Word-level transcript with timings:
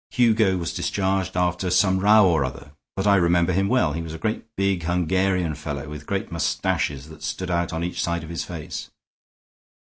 Hugo 0.09 0.57
was 0.57 0.73
discharged 0.73 1.37
after 1.37 1.69
some 1.69 1.99
row 1.99 2.25
or 2.27 2.43
other; 2.43 2.71
but 2.95 3.05
I 3.05 3.17
remember 3.17 3.51
him 3.53 3.67
well. 3.67 3.93
He 3.93 4.01
was 4.01 4.15
a 4.15 4.17
great 4.17 4.45
big 4.55 4.81
Hungarian 4.81 5.53
fellow 5.53 5.87
with 5.89 6.07
great 6.07 6.31
mustaches 6.31 7.07
that 7.09 7.21
stood 7.21 7.51
out 7.51 7.71
on 7.71 7.83
each 7.83 8.01
side 8.01 8.23
of 8.23 8.29
his 8.31 8.43
face." 8.43 8.89